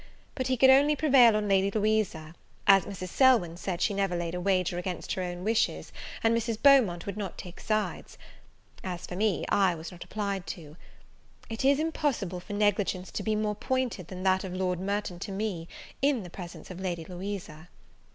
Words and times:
But 0.33 0.47
he 0.47 0.57
could 0.57 0.71
only 0.71 0.95
prevail 0.95 1.35
on 1.35 1.47
Lady 1.47 1.69
Louisa, 1.69 2.33
as 2.65 2.85
Mrs. 2.87 3.09
Selwyn 3.09 3.55
said 3.55 3.81
she 3.81 3.93
never 3.93 4.15
laid 4.15 4.33
a 4.33 4.41
wager 4.41 4.79
against 4.79 5.13
her 5.13 5.21
own 5.21 5.43
wishes, 5.43 5.93
and 6.23 6.35
Mrs. 6.35 6.59
Beaumont 6.59 7.05
would 7.05 7.17
not 7.17 7.37
take 7.37 7.59
sides. 7.59 8.17
As 8.83 9.05
for 9.05 9.15
me, 9.15 9.45
I 9.49 9.75
was 9.75 9.91
not 9.91 10.03
applied 10.03 10.47
to. 10.47 10.75
It 11.51 11.63
is 11.63 11.77
impossible 11.77 12.39
for 12.39 12.53
negligence 12.53 13.11
to 13.11 13.21
be 13.21 13.35
more 13.35 13.53
pointed 13.53 14.07
than 14.07 14.23
that 14.23 14.43
of 14.43 14.55
Lord 14.55 14.79
Merton 14.79 15.19
to 15.19 15.31
me, 15.31 15.67
in 16.01 16.23
the 16.23 16.31
presence 16.31 16.71
of 16.71 16.79
Lady 16.79 17.05
Louisa. 17.05 17.69